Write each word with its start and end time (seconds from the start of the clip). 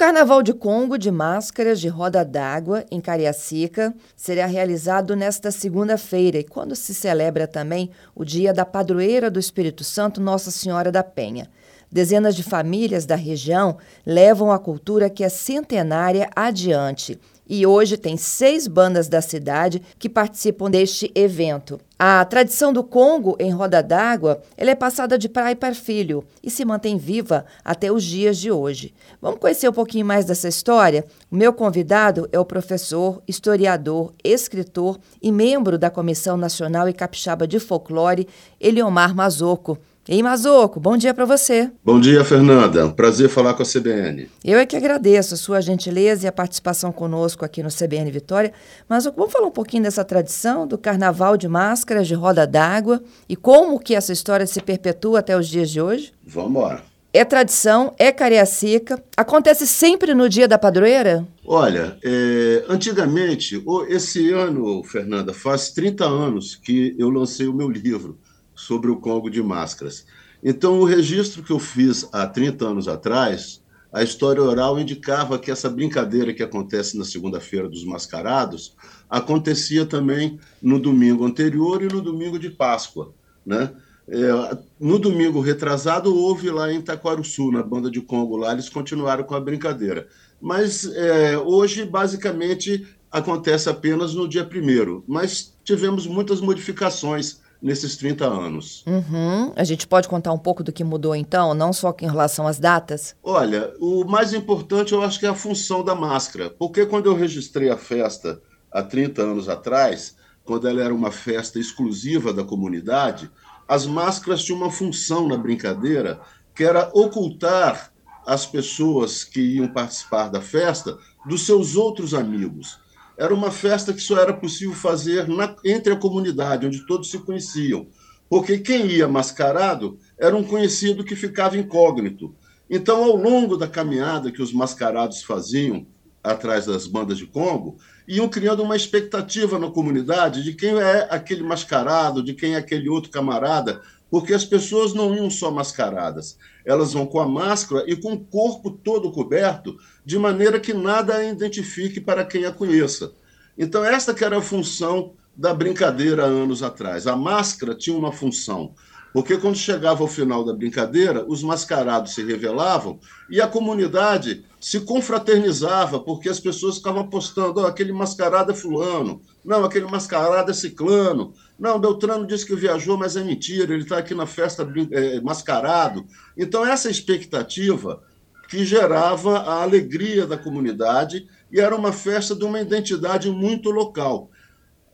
Carnaval 0.00 0.42
de 0.42 0.54
Congo 0.54 0.96
de 0.96 1.10
Máscaras 1.10 1.78
de 1.78 1.86
Roda 1.86 2.24
d'Água, 2.24 2.86
em 2.90 3.02
Cariacica, 3.02 3.94
será 4.16 4.46
realizado 4.46 5.14
nesta 5.14 5.50
segunda-feira 5.50 6.38
e 6.38 6.42
quando 6.42 6.74
se 6.74 6.94
celebra 6.94 7.46
também 7.46 7.90
o 8.14 8.24
Dia 8.24 8.50
da 8.50 8.64
Padroeira 8.64 9.30
do 9.30 9.38
Espírito 9.38 9.84
Santo, 9.84 10.18
Nossa 10.18 10.50
Senhora 10.50 10.90
da 10.90 11.04
Penha. 11.04 11.50
Dezenas 11.92 12.34
de 12.34 12.42
famílias 12.42 13.04
da 13.04 13.14
região 13.14 13.76
levam 14.06 14.50
a 14.50 14.58
cultura 14.58 15.10
que 15.10 15.22
é 15.22 15.28
centenária 15.28 16.30
adiante 16.34 17.20
e 17.50 17.66
hoje 17.66 17.96
tem 17.96 18.16
seis 18.16 18.68
bandas 18.68 19.08
da 19.08 19.20
cidade 19.20 19.82
que 19.98 20.08
participam 20.08 20.70
deste 20.70 21.10
evento. 21.16 21.80
A 21.98 22.24
tradição 22.24 22.72
do 22.72 22.84
Congo 22.84 23.36
em 23.40 23.50
roda 23.50 23.82
d'água 23.82 24.40
é 24.56 24.72
passada 24.74 25.18
de 25.18 25.28
pai 25.28 25.56
para 25.56 25.74
filho 25.74 26.24
e 26.42 26.48
se 26.48 26.64
mantém 26.64 26.96
viva 26.96 27.44
até 27.64 27.90
os 27.90 28.04
dias 28.04 28.38
de 28.38 28.52
hoje. 28.52 28.94
Vamos 29.20 29.40
conhecer 29.40 29.68
um 29.68 29.72
pouquinho 29.72 30.06
mais 30.06 30.24
dessa 30.24 30.46
história? 30.48 31.04
O 31.28 31.34
meu 31.34 31.52
convidado 31.52 32.28
é 32.30 32.38
o 32.38 32.44
professor, 32.44 33.20
historiador, 33.26 34.14
escritor 34.22 34.98
e 35.20 35.32
membro 35.32 35.76
da 35.76 35.90
Comissão 35.90 36.36
Nacional 36.36 36.88
e 36.88 36.92
Capixaba 36.92 37.48
de 37.48 37.58
Folclore, 37.58 38.28
Eliomar 38.60 39.12
Mazoco. 39.12 39.76
Ei, 40.12 40.24
Mazoco, 40.24 40.80
bom 40.80 40.96
dia 40.96 41.14
para 41.14 41.24
você. 41.24 41.70
Bom 41.84 42.00
dia, 42.00 42.24
Fernanda. 42.24 42.90
Prazer 42.90 43.28
falar 43.28 43.54
com 43.54 43.62
a 43.62 43.64
CBN. 43.64 44.28
Eu 44.44 44.58
é 44.58 44.66
que 44.66 44.74
agradeço 44.74 45.34
a 45.34 45.36
sua 45.36 45.60
gentileza 45.60 46.26
e 46.26 46.28
a 46.28 46.32
participação 46.32 46.90
conosco 46.90 47.44
aqui 47.44 47.62
no 47.62 47.68
CBN 47.68 48.10
Vitória. 48.10 48.52
Mazoco, 48.88 49.16
vamos 49.16 49.32
falar 49.32 49.46
um 49.46 49.52
pouquinho 49.52 49.84
dessa 49.84 50.04
tradição 50.04 50.66
do 50.66 50.76
carnaval 50.76 51.36
de 51.36 51.46
máscaras 51.46 52.08
de 52.08 52.14
roda 52.14 52.44
d'água 52.44 53.00
e 53.28 53.36
como 53.36 53.78
que 53.78 53.94
essa 53.94 54.12
história 54.12 54.48
se 54.48 54.60
perpetua 54.60 55.20
até 55.20 55.38
os 55.38 55.46
dias 55.46 55.70
de 55.70 55.80
hoje? 55.80 56.12
Vamos 56.26 56.50
embora. 56.50 56.82
É 57.12 57.24
tradição, 57.24 57.94
é 57.96 58.10
cariacica. 58.10 59.00
Acontece 59.16 59.64
sempre 59.64 60.12
no 60.12 60.28
dia 60.28 60.48
da 60.48 60.58
padroeira? 60.58 61.24
Olha, 61.46 61.96
é, 62.04 62.64
antigamente, 62.68 63.62
esse 63.88 64.32
ano, 64.32 64.82
Fernanda, 64.82 65.32
faz 65.32 65.70
30 65.70 66.04
anos 66.04 66.56
que 66.56 66.96
eu 66.98 67.10
lancei 67.10 67.46
o 67.46 67.54
meu 67.54 67.70
livro 67.70 68.18
sobre 68.60 68.90
o 68.90 68.96
Congo 68.96 69.30
de 69.30 69.42
máscaras. 69.42 70.06
Então, 70.42 70.80
o 70.80 70.84
registro 70.84 71.42
que 71.42 71.50
eu 71.50 71.58
fiz 71.58 72.08
há 72.12 72.26
30 72.26 72.66
anos 72.66 72.88
atrás, 72.88 73.62
a 73.92 74.02
história 74.02 74.42
oral 74.42 74.78
indicava 74.78 75.38
que 75.38 75.50
essa 75.50 75.68
brincadeira 75.68 76.32
que 76.32 76.42
acontece 76.42 76.96
na 76.96 77.04
segunda-feira 77.04 77.68
dos 77.68 77.84
mascarados 77.84 78.76
acontecia 79.08 79.84
também 79.84 80.38
no 80.62 80.78
domingo 80.78 81.24
anterior 81.24 81.82
e 81.82 81.88
no 81.88 82.00
domingo 82.00 82.38
de 82.38 82.50
Páscoa. 82.50 83.12
Né? 83.44 83.72
É, 84.08 84.58
no 84.78 84.98
domingo 84.98 85.40
retrasado, 85.40 86.14
houve 86.14 86.50
lá 86.50 86.72
em 86.72 86.80
Taquaruçu, 86.80 87.50
na 87.50 87.62
banda 87.62 87.90
de 87.90 88.00
Congo, 88.00 88.36
lá 88.36 88.52
eles 88.52 88.68
continuaram 88.68 89.24
com 89.24 89.34
a 89.34 89.40
brincadeira. 89.40 90.06
Mas 90.40 90.84
é, 90.84 91.36
hoje, 91.38 91.84
basicamente, 91.84 92.86
acontece 93.10 93.68
apenas 93.68 94.14
no 94.14 94.28
dia 94.28 94.44
primeiro. 94.44 95.04
Mas 95.06 95.54
tivemos 95.64 96.06
muitas 96.06 96.40
modificações 96.40 97.40
nesses 97.62 97.96
30 97.96 98.26
anos. 98.26 98.84
Uhum. 98.86 99.52
A 99.54 99.64
gente 99.64 99.86
pode 99.86 100.08
contar 100.08 100.32
um 100.32 100.38
pouco 100.38 100.62
do 100.62 100.72
que 100.72 100.82
mudou 100.82 101.14
então, 101.14 101.54
não 101.54 101.72
só 101.72 101.94
em 102.00 102.06
relação 102.06 102.46
às 102.46 102.58
datas? 102.58 103.14
Olha, 103.22 103.72
o 103.80 104.04
mais 104.04 104.32
importante 104.32 104.92
eu 104.92 105.02
acho 105.02 105.18
que 105.18 105.26
é 105.26 105.28
a 105.28 105.34
função 105.34 105.84
da 105.84 105.94
máscara, 105.94 106.50
porque 106.50 106.86
quando 106.86 107.06
eu 107.06 107.14
registrei 107.14 107.70
a 107.70 107.76
festa 107.76 108.40
há 108.70 108.82
30 108.82 109.22
anos 109.22 109.48
atrás, 109.48 110.16
quando 110.44 110.66
ela 110.66 110.82
era 110.82 110.94
uma 110.94 111.10
festa 111.10 111.58
exclusiva 111.58 112.32
da 112.32 112.44
comunidade, 112.44 113.30
as 113.68 113.86
máscaras 113.86 114.42
tinham 114.42 114.58
uma 114.58 114.70
função 114.70 115.28
na 115.28 115.36
brincadeira 115.36 116.20
que 116.54 116.64
era 116.64 116.90
ocultar 116.92 117.92
as 118.26 118.46
pessoas 118.46 119.24
que 119.24 119.40
iam 119.40 119.68
participar 119.68 120.28
da 120.28 120.40
festa 120.40 120.98
dos 121.26 121.46
seus 121.46 121.76
outros 121.76 122.14
amigos 122.14 122.78
era 123.20 123.34
uma 123.34 123.50
festa 123.50 123.92
que 123.92 124.00
só 124.00 124.18
era 124.18 124.32
possível 124.32 124.74
fazer 124.74 125.28
na, 125.28 125.54
entre 125.62 125.92
a 125.92 125.96
comunidade, 125.96 126.66
onde 126.66 126.86
todos 126.86 127.10
se 127.10 127.18
conheciam. 127.18 127.86
Porque 128.30 128.56
quem 128.56 128.86
ia 128.86 129.06
mascarado 129.06 129.98
era 130.18 130.34
um 130.34 130.42
conhecido 130.42 131.04
que 131.04 131.14
ficava 131.14 131.58
incógnito. 131.58 132.34
Então, 132.70 133.04
ao 133.04 133.16
longo 133.16 133.58
da 133.58 133.68
caminhada 133.68 134.32
que 134.32 134.40
os 134.40 134.54
mascarados 134.54 135.22
faziam 135.22 135.86
atrás 136.24 136.64
das 136.64 136.86
bandas 136.86 137.18
de 137.18 137.26
Congo, 137.26 137.76
iam 138.08 138.26
criando 138.26 138.62
uma 138.62 138.74
expectativa 138.74 139.58
na 139.58 139.70
comunidade 139.70 140.42
de 140.42 140.54
quem 140.54 140.78
é 140.78 141.06
aquele 141.10 141.42
mascarado, 141.42 142.22
de 142.22 142.32
quem 142.32 142.54
é 142.54 142.56
aquele 142.56 142.88
outro 142.88 143.10
camarada, 143.10 143.82
porque 144.10 144.34
as 144.34 144.44
pessoas 144.44 144.92
não 144.92 145.14
iam 145.14 145.30
só 145.30 145.50
mascaradas, 145.50 146.36
elas 146.64 146.92
vão 146.92 147.06
com 147.06 147.20
a 147.20 147.28
máscara 147.28 147.84
e 147.86 147.94
com 147.94 148.12
o 148.12 148.20
corpo 148.20 148.70
todo 148.70 149.12
coberto, 149.12 149.76
de 150.04 150.18
maneira 150.18 150.58
que 150.58 150.74
nada 150.74 151.14
a 151.16 151.24
identifique 151.24 152.00
para 152.00 152.24
quem 152.24 152.44
a 152.44 152.52
conheça. 152.52 153.12
Então, 153.56 153.84
esta 153.84 154.12
que 154.12 154.24
era 154.24 154.38
a 154.38 154.42
função 154.42 155.14
da 155.36 155.54
brincadeira 155.54 156.24
anos 156.24 156.62
atrás. 156.62 157.06
A 157.06 157.16
máscara 157.16 157.74
tinha 157.74 157.96
uma 157.96 158.12
função, 158.12 158.74
porque 159.12 159.36
quando 159.36 159.56
chegava 159.56 160.02
ao 160.02 160.08
final 160.08 160.44
da 160.44 160.52
brincadeira, 160.52 161.24
os 161.26 161.42
mascarados 161.42 162.14
se 162.14 162.22
revelavam 162.22 163.00
e 163.28 163.40
a 163.40 163.48
comunidade 163.48 164.44
se 164.60 164.80
confraternizava, 164.80 165.98
porque 165.98 166.28
as 166.28 166.38
pessoas 166.38 166.76
ficavam 166.76 167.02
apostando: 167.02 167.60
oh, 167.60 167.66
aquele 167.66 167.92
mascarado 167.92 168.52
é 168.52 168.54
fulano, 168.54 169.20
não, 169.44 169.64
aquele 169.64 169.86
mascarado 169.86 170.50
é 170.50 170.54
ciclano, 170.54 171.34
não, 171.58 171.80
Beltrano 171.80 172.26
disse 172.26 172.46
que 172.46 172.54
viajou, 172.54 172.96
mas 172.96 173.16
é 173.16 173.24
mentira, 173.24 173.74
ele 173.74 173.82
está 173.82 173.98
aqui 173.98 174.14
na 174.14 174.26
festa 174.26 174.66
é, 174.92 175.20
mascarado. 175.20 176.06
Então, 176.36 176.64
essa 176.64 176.90
expectativa 176.90 178.02
que 178.48 178.64
gerava 178.64 179.38
a 179.38 179.62
alegria 179.62 180.26
da 180.26 180.36
comunidade 180.36 181.28
e 181.52 181.60
era 181.60 181.74
uma 181.74 181.92
festa 181.92 182.34
de 182.34 182.44
uma 182.44 182.60
identidade 182.60 183.30
muito 183.30 183.70
local. 183.70 184.30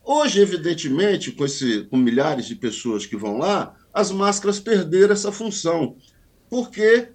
Hoje, 0.04 0.40
evidentemente, 0.40 1.32
com, 1.32 1.44
esse, 1.44 1.84
com 1.84 1.96
milhares 1.96 2.46
de 2.46 2.54
pessoas 2.54 3.06
que 3.06 3.16
vão 3.16 3.38
lá, 3.38 3.74
as 3.96 4.10
máscaras 4.10 4.60
perderam 4.60 5.14
essa 5.14 5.32
função, 5.32 5.96
porque 6.50 7.08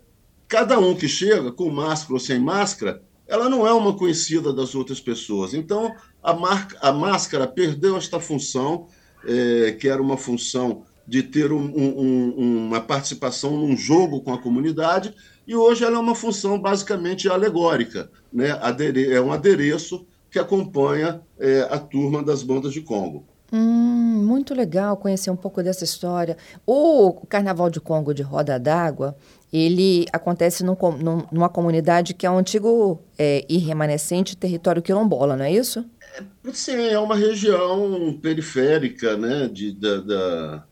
cada 0.48 0.80
um 0.80 0.96
que 0.96 1.08
chega, 1.08 1.52
com 1.52 1.70
máscara 1.70 2.14
ou 2.14 2.20
sem 2.20 2.40
máscara, 2.40 3.04
ela 3.28 3.48
não 3.48 3.68
é 3.68 3.72
uma 3.72 3.96
conhecida 3.96 4.52
das 4.52 4.74
outras 4.74 5.00
pessoas. 5.00 5.54
Então, 5.54 5.94
a, 6.24 6.34
marca, 6.34 6.76
a 6.82 6.92
máscara 6.92 7.46
perdeu 7.46 7.96
esta 7.98 8.20
função 8.20 8.88
é, 9.24 9.74
que 9.74 9.88
era 9.88 10.02
uma 10.02 10.18
função 10.18 10.84
de 11.08 11.22
ter 11.22 11.52
um, 11.52 11.66
um, 11.66 12.66
uma 12.66 12.82
participação 12.82 13.56
num 13.58 13.78
jogo 13.78 14.22
com 14.22 14.34
a 14.34 14.42
comunidade, 14.42 15.14
e 15.46 15.56
hoje 15.56 15.84
ela 15.84 15.98
é 15.98 16.00
uma 16.00 16.16
função 16.16 16.60
basicamente 16.60 17.30
alegórica, 17.30 18.10
né? 18.34 18.60
é 19.08 19.22
um 19.22 19.32
adereço 19.32 20.08
que 20.32 20.40
acompanha 20.40 21.22
é, 21.38 21.62
a 21.70 21.78
turma 21.78 22.24
das 22.24 22.42
bandas 22.42 22.74
de 22.74 22.82
Congo. 22.82 23.28
Hum, 23.52 24.24
muito 24.26 24.54
legal 24.54 24.96
conhecer 24.96 25.30
um 25.30 25.36
pouco 25.36 25.62
dessa 25.62 25.84
história. 25.84 26.38
O 26.66 27.12
Carnaval 27.28 27.70
de 27.70 27.82
Congo 27.82 28.14
de 28.14 28.22
Roda 28.22 28.58
d'Água, 28.58 29.16
ele 29.52 30.06
acontece 30.14 30.64
num, 30.64 30.78
num, 30.98 31.24
numa 31.32 31.50
comunidade 31.50 32.14
que 32.14 32.26
é 32.26 32.32
um 32.32 32.38
antigo 32.38 33.02
é, 33.18 33.46
e 33.50 33.58
remanescente 33.58 34.38
território 34.38 34.82
quilombola, 34.82 35.36
não 35.36 35.44
é 35.44 35.52
isso? 35.52 35.86
Sim, 36.54 36.88
é 36.88 36.98
uma 36.98 37.16
região 37.16 38.18
periférica 38.22 39.18
né, 39.18 39.50
de, 39.50 39.74
da, 39.74 39.98
da, 39.98 40.66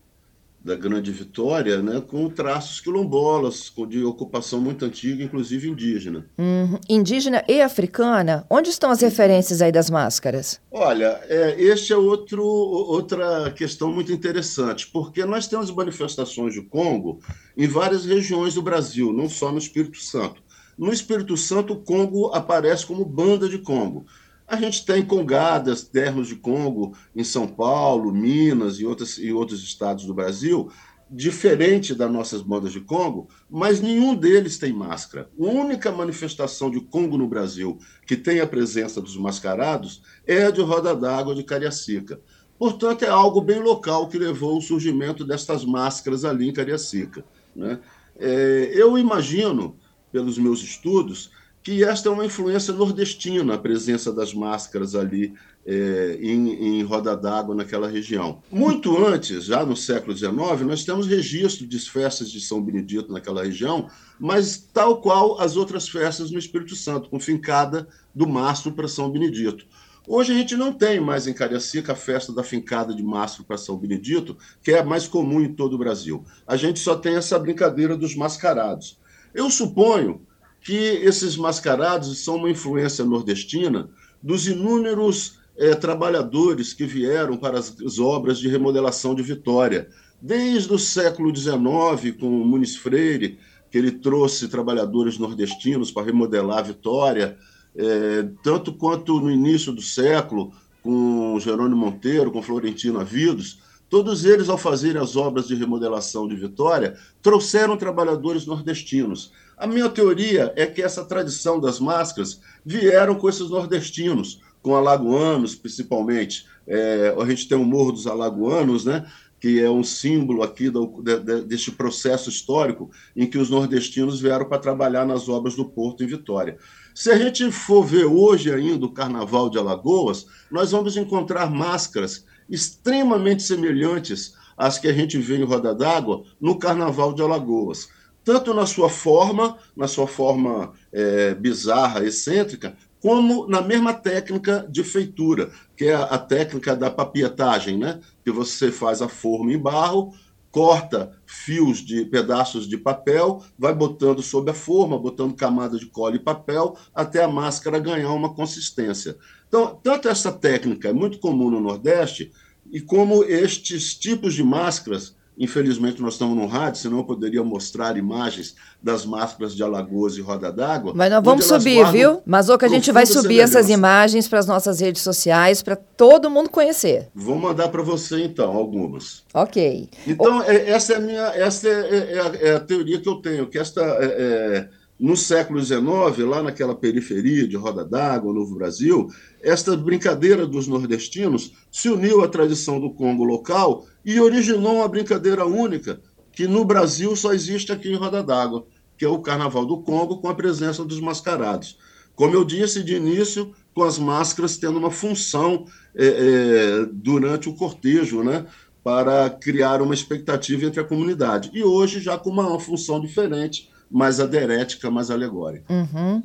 da 0.62 0.74
Grande 0.74 1.10
Vitória, 1.10 1.80
né, 1.80 2.02
com 2.06 2.28
traços 2.28 2.80
quilombolas, 2.80 3.72
de 3.88 4.04
ocupação 4.04 4.60
muito 4.60 4.84
antiga, 4.84 5.24
inclusive 5.24 5.68
indígena. 5.68 6.26
Uhum. 6.38 6.78
Indígena 6.88 7.42
e 7.48 7.62
africana? 7.62 8.44
Onde 8.50 8.68
estão 8.68 8.90
as 8.90 9.00
referências 9.00 9.62
aí 9.62 9.72
das 9.72 9.88
máscaras? 9.88 10.60
Olha, 10.70 11.18
é, 11.28 11.56
este 11.58 11.92
é 11.92 11.96
outro, 11.96 12.44
outra 12.44 13.50
questão 13.52 13.90
muito 13.90 14.12
interessante, 14.12 14.86
porque 14.86 15.24
nós 15.24 15.46
temos 15.48 15.70
manifestações 15.70 16.52
de 16.52 16.62
Congo 16.62 17.20
em 17.56 17.66
várias 17.66 18.04
regiões 18.04 18.54
do 18.54 18.62
Brasil, 18.62 19.12
não 19.12 19.28
só 19.28 19.50
no 19.50 19.58
Espírito 19.58 19.98
Santo. 19.98 20.42
No 20.76 20.92
Espírito 20.92 21.36
Santo, 21.36 21.74
o 21.74 21.80
Congo 21.80 22.32
aparece 22.32 22.86
como 22.86 23.04
banda 23.04 23.48
de 23.48 23.58
Congo. 23.58 24.06
A 24.50 24.56
gente 24.56 24.84
tem 24.84 25.06
congadas, 25.06 25.84
ternos 25.84 26.26
de 26.26 26.34
Congo 26.34 26.92
em 27.14 27.22
São 27.22 27.46
Paulo, 27.46 28.12
Minas 28.12 28.80
e, 28.80 28.84
outras, 28.84 29.16
e 29.16 29.32
outros 29.32 29.62
estados 29.62 30.04
do 30.04 30.12
Brasil, 30.12 30.68
diferente 31.08 31.94
das 31.94 32.10
nossas 32.10 32.42
bandas 32.42 32.72
de 32.72 32.80
Congo, 32.80 33.28
mas 33.48 33.80
nenhum 33.80 34.12
deles 34.12 34.58
tem 34.58 34.72
máscara. 34.72 35.30
A 35.38 35.44
única 35.44 35.92
manifestação 35.92 36.68
de 36.68 36.80
Congo 36.80 37.16
no 37.16 37.28
Brasil 37.28 37.78
que 38.04 38.16
tem 38.16 38.40
a 38.40 38.46
presença 38.46 39.00
dos 39.00 39.16
mascarados 39.16 40.02
é 40.26 40.46
a 40.46 40.50
de 40.50 40.62
Roda 40.62 40.96
d'Água 40.96 41.32
de 41.32 41.44
Cariacica. 41.44 42.20
Portanto, 42.58 43.04
é 43.04 43.08
algo 43.08 43.40
bem 43.40 43.60
local 43.60 44.08
que 44.08 44.18
levou 44.18 44.56
ao 44.56 44.60
surgimento 44.60 45.24
destas 45.24 45.64
máscaras 45.64 46.24
ali 46.24 46.48
em 46.48 46.52
Cariacica. 46.52 47.24
Né? 47.54 47.78
É, 48.18 48.72
eu 48.74 48.98
imagino, 48.98 49.76
pelos 50.10 50.38
meus 50.38 50.60
estudos, 50.60 51.30
que 51.62 51.84
esta 51.84 52.08
é 52.08 52.12
uma 52.12 52.24
influência 52.24 52.72
nordestina, 52.72 53.54
a 53.54 53.58
presença 53.58 54.12
das 54.12 54.32
máscaras 54.32 54.94
ali 54.94 55.34
é, 55.66 56.18
em, 56.20 56.78
em, 56.78 56.82
Roda 56.82 57.14
d'Água 57.14 57.54
naquela 57.54 57.86
região. 57.86 58.42
Muito 58.50 59.04
antes, 59.04 59.44
já 59.44 59.64
no 59.64 59.76
século 59.76 60.16
XIX, 60.16 60.32
nós 60.66 60.84
temos 60.84 61.06
registro 61.06 61.66
de 61.66 61.78
festas 61.78 62.30
de 62.30 62.40
São 62.40 62.62
Benedito 62.62 63.12
naquela 63.12 63.44
região, 63.44 63.90
mas 64.18 64.56
tal 64.72 65.00
qual 65.02 65.38
as 65.38 65.56
outras 65.56 65.88
festas 65.88 66.30
no 66.30 66.38
Espírito 66.38 66.74
Santo, 66.74 67.10
com 67.10 67.20
fincada 67.20 67.86
do 68.14 68.26
mastro 68.26 68.72
para 68.72 68.88
São 68.88 69.10
Benedito. 69.10 69.66
Hoje 70.08 70.32
a 70.32 70.34
gente 70.34 70.56
não 70.56 70.72
tem 70.72 70.98
mais 70.98 71.26
em 71.26 71.34
Cariacica 71.34 71.92
a 71.92 71.96
festa 71.96 72.32
da 72.32 72.42
fincada 72.42 72.94
de 72.94 73.02
mastro 73.02 73.44
para 73.44 73.58
São 73.58 73.76
Benedito, 73.76 74.36
que 74.62 74.72
é 74.72 74.82
mais 74.82 75.06
comum 75.06 75.42
em 75.42 75.52
todo 75.52 75.74
o 75.74 75.78
Brasil. 75.78 76.24
A 76.46 76.56
gente 76.56 76.80
só 76.80 76.96
tem 76.96 77.16
essa 77.16 77.38
brincadeira 77.38 77.96
dos 77.96 78.16
mascarados. 78.16 78.98
Eu 79.34 79.50
suponho 79.50 80.22
que 80.60 80.74
esses 80.74 81.36
mascarados 81.36 82.18
são 82.18 82.36
uma 82.36 82.50
influência 82.50 83.04
nordestina 83.04 83.88
dos 84.22 84.46
inúmeros 84.46 85.38
é, 85.56 85.74
trabalhadores 85.74 86.72
que 86.72 86.84
vieram 86.84 87.36
para 87.36 87.58
as, 87.58 87.74
as, 87.80 87.98
obras 87.98 88.38
de 88.38 88.48
remodelação 88.48 89.14
de 89.14 89.22
Vitória. 89.22 89.88
Desde 90.20 90.72
o 90.72 90.78
século 90.78 91.34
XIX, 91.34 92.16
com 92.18 92.28
o 92.28 92.44
Muniz 92.44 92.76
Freire, 92.76 93.38
que 93.70 93.78
ele 93.78 93.92
trouxe 93.92 94.48
trabalhadores 94.48 95.18
nordestinos 95.18 95.90
para 95.90 96.06
remodelar 96.06 96.64
Vitória, 96.64 97.38
é, 97.76 98.28
tanto 98.42 98.72
quanto 98.72 99.20
no 99.20 99.30
início 99.30 99.72
do 99.72 99.82
século, 99.82 100.52
com 100.82 101.38
Jerônimo 101.40 101.76
Monteiro, 101.76 102.30
com 102.30 102.42
Florentino 102.42 103.00
Avidos, 103.00 103.58
todos 103.88 104.24
eles, 104.24 104.48
ao 104.48 104.56
fazerem 104.56 105.00
as 105.00 105.16
obras 105.16 105.48
de 105.48 105.54
remodelação 105.54 106.26
de 106.26 106.36
Vitória, 106.36 106.96
trouxeram 107.20 107.76
trabalhadores 107.76 108.46
nordestinos. 108.46 109.32
A 109.60 109.66
minha 109.66 109.90
teoria 109.90 110.54
é 110.56 110.64
que 110.64 110.80
essa 110.80 111.04
tradição 111.04 111.60
das 111.60 111.78
máscaras 111.78 112.40
vieram 112.64 113.14
com 113.14 113.28
esses 113.28 113.50
nordestinos, 113.50 114.40
com 114.62 114.74
alagoanos, 114.74 115.54
principalmente. 115.54 116.46
É, 116.66 117.14
a 117.20 117.24
gente 117.26 117.46
tem 117.46 117.58
o 117.58 117.64
Morro 117.64 117.92
dos 117.92 118.06
Alagoanos, 118.06 118.86
né? 118.86 119.06
que 119.38 119.60
é 119.60 119.68
um 119.68 119.84
símbolo 119.84 120.42
aqui 120.42 120.70
do, 120.70 121.02
de, 121.02 121.42
deste 121.42 121.72
processo 121.72 122.30
histórico 122.30 122.90
em 123.14 123.26
que 123.26 123.36
os 123.36 123.50
nordestinos 123.50 124.18
vieram 124.18 124.48
para 124.48 124.58
trabalhar 124.58 125.04
nas 125.04 125.28
obras 125.28 125.54
do 125.54 125.66
Porto 125.66 126.02
em 126.02 126.06
Vitória. 126.06 126.56
Se 126.94 127.10
a 127.10 127.18
gente 127.18 127.52
for 127.52 127.82
ver 127.84 128.06
hoje 128.06 128.50
ainda 128.50 128.86
o 128.86 128.92
Carnaval 128.92 129.50
de 129.50 129.58
Alagoas, 129.58 130.24
nós 130.50 130.70
vamos 130.70 130.96
encontrar 130.96 131.50
máscaras 131.50 132.24
extremamente 132.48 133.42
semelhantes 133.42 134.32
às 134.56 134.78
que 134.78 134.88
a 134.88 134.92
gente 134.92 135.18
vê 135.18 135.36
em 135.36 135.44
Roda 135.44 135.74
d'Água 135.74 136.24
no 136.40 136.58
Carnaval 136.58 137.12
de 137.12 137.20
Alagoas 137.20 137.99
tanto 138.24 138.54
na 138.54 138.66
sua 138.66 138.88
forma, 138.88 139.56
na 139.76 139.88
sua 139.88 140.06
forma 140.06 140.72
é, 140.92 141.34
bizarra, 141.34 142.04
excêntrica, 142.04 142.76
como 143.00 143.46
na 143.48 143.62
mesma 143.62 143.94
técnica 143.94 144.66
de 144.68 144.84
feitura, 144.84 145.50
que 145.76 145.86
é 145.86 145.94
a 145.94 146.18
técnica 146.18 146.76
da 146.76 146.90
papietagem, 146.90 147.78
né? 147.78 148.00
que 148.22 148.30
você 148.30 148.70
faz 148.70 149.00
a 149.00 149.08
forma 149.08 149.52
em 149.52 149.58
barro, 149.58 150.14
corta 150.50 151.16
fios 151.24 151.78
de 151.78 152.04
pedaços 152.04 152.68
de 152.68 152.76
papel, 152.76 153.42
vai 153.58 153.74
botando 153.74 154.22
sobre 154.22 154.50
a 154.50 154.54
forma, 154.54 154.98
botando 154.98 155.34
camada 155.34 155.78
de 155.78 155.86
cola 155.86 156.16
e 156.16 156.18
papel, 156.18 156.76
até 156.94 157.22
a 157.22 157.28
máscara 157.28 157.78
ganhar 157.78 158.12
uma 158.12 158.34
consistência. 158.34 159.16
Então, 159.48 159.78
tanto 159.82 160.08
essa 160.08 160.32
técnica 160.32 160.88
é 160.88 160.92
muito 160.92 161.18
comum 161.18 161.50
no 161.50 161.60
Nordeste, 161.60 162.32
e 162.70 162.80
como 162.80 163.24
estes 163.24 163.94
tipos 163.94 164.34
de 164.34 164.44
máscaras 164.44 165.16
Infelizmente, 165.40 166.02
nós 166.02 166.12
estamos 166.12 166.36
no 166.36 166.46
rádio, 166.46 166.82
senão 166.82 166.98
eu 166.98 167.04
poderia 167.04 167.42
mostrar 167.42 167.96
imagens 167.96 168.54
das 168.82 169.06
máscaras 169.06 169.56
de 169.56 169.62
Alagoas 169.62 170.18
e 170.18 170.20
Roda 170.20 170.52
d'Água. 170.52 170.92
Mas 170.94 171.10
nós 171.10 171.24
vamos 171.24 171.46
subir, 171.46 171.90
viu? 171.90 172.20
Mas 172.26 172.50
o 172.50 172.58
que 172.58 172.66
a 172.66 172.68
gente 172.68 172.92
vai 172.92 173.06
subir 173.06 173.22
semelhança. 173.22 173.58
essas 173.58 173.70
imagens 173.70 174.28
para 174.28 174.38
as 174.38 174.46
nossas 174.46 174.80
redes 174.80 175.00
sociais, 175.00 175.62
para 175.62 175.76
todo 175.76 176.28
mundo 176.28 176.50
conhecer. 176.50 177.08
Vou 177.14 177.36
mandar 177.36 177.68
para 177.68 177.82
você, 177.82 178.22
então, 178.22 178.54
algumas. 178.54 179.24
Ok. 179.32 179.88
Então, 180.06 180.40
o... 180.40 180.42
É, 180.42 180.68
essa, 180.68 180.92
é 180.92 180.96
a, 180.96 181.00
minha, 181.00 181.26
essa 181.28 181.66
é, 181.66 181.70
é, 181.70 182.12
é, 182.12 182.20
a, 182.20 182.48
é, 182.48 182.56
a, 182.56 182.60
teoria 182.60 183.00
que 183.00 183.08
eu 183.08 183.14
tenho, 183.14 183.46
que 183.46 183.58
esta 183.58 183.80
é, 183.80 184.68
no 185.00 185.16
século 185.16 185.58
XIX, 185.58 185.80
lá 186.28 186.42
naquela 186.42 186.74
periferia 186.74 187.48
de 187.48 187.56
Roda 187.56 187.82
d'Água, 187.82 188.34
Novo 188.34 188.56
Brasil, 188.56 189.08
esta 189.42 189.74
brincadeira 189.74 190.46
dos 190.46 190.68
nordestinos 190.68 191.52
se 191.72 191.88
uniu 191.88 192.22
à 192.22 192.28
tradição 192.28 192.78
do 192.78 192.90
Congo 192.90 193.24
local 193.24 193.86
e 194.04 194.20
originou 194.20 194.76
uma 194.76 194.88
brincadeira 194.88 195.44
única 195.44 196.00
que 196.32 196.46
no 196.46 196.64
Brasil 196.64 197.14
só 197.16 197.32
existe 197.32 197.72
aqui 197.72 197.90
em 197.90 197.96
Roda 197.96 198.22
d'Água, 198.22 198.66
que 198.96 199.04
é 199.04 199.08
o 199.08 199.18
Carnaval 199.18 199.66
do 199.66 199.78
Congo 199.78 200.18
com 200.18 200.28
a 200.28 200.34
presença 200.34 200.84
dos 200.84 201.00
mascarados. 201.00 201.78
Como 202.14 202.34
eu 202.34 202.44
disse 202.44 202.82
de 202.82 202.94
início, 202.94 203.54
com 203.74 203.82
as 203.82 203.98
máscaras 203.98 204.56
tendo 204.56 204.78
uma 204.78 204.90
função 204.90 205.64
é, 205.94 206.06
é, 206.06 206.86
durante 206.92 207.48
o 207.48 207.54
cortejo, 207.54 208.22
né, 208.22 208.46
para 208.82 209.28
criar 209.30 209.82
uma 209.82 209.94
expectativa 209.94 210.66
entre 210.66 210.80
a 210.80 210.84
comunidade. 210.84 211.50
E 211.52 211.62
hoje 211.62 212.00
já 212.00 212.18
com 212.18 212.30
uma, 212.30 212.58
função 212.60 213.00
diferente, 213.00 213.70
mais 213.90 214.20
aderética, 214.20 214.90
mais 214.90 215.10
alegórica. 215.10 215.72
Uhum. 215.72 216.22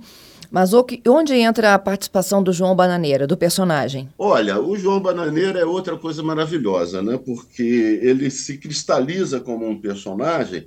Mas 0.56 0.72
onde 0.74 1.34
entra 1.34 1.74
a 1.74 1.78
participação 1.78 2.42
do 2.42 2.54
João 2.54 2.74
Bananeira, 2.74 3.28
do 3.28 3.36
personagem? 3.36 4.08
Olha, 4.18 4.58
o 4.58 4.78
João 4.78 5.02
Bananeira 5.02 5.60
é 5.60 5.66
outra 5.66 5.98
coisa 5.98 6.24
maravilhosa, 6.24 7.02
né? 7.02 7.18
Porque 7.18 8.00
ele 8.02 8.32
se 8.32 8.58
cristaliza 8.58 9.42
como 9.42 9.68
um 9.68 9.78
personagem, 9.78 10.66